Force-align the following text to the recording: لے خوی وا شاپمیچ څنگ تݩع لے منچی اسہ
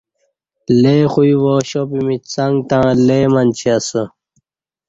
لے 0.81 0.97
خوی 1.11 1.33
وا 1.43 1.55
شاپمیچ 1.69 2.21
څنگ 2.33 2.55
تݩع 2.69 2.89
لے 3.07 3.21
منچی 3.33 3.67
اسہ 3.77 4.03